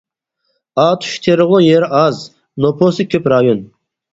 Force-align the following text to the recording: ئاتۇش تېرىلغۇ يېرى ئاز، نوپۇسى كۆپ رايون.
ئاتۇش 0.83 1.11
تېرىلغۇ 1.27 1.61
يېرى 1.65 1.91
ئاز، 1.99 2.25
نوپۇسى 2.67 3.09
كۆپ 3.13 3.31
رايون. 3.35 3.63